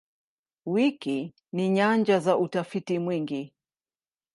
[0.65, 3.53] Wiki ni nyanja za utafiti mwingi.